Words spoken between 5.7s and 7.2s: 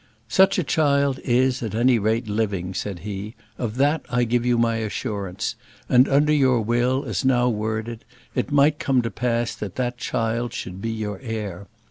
and under your will,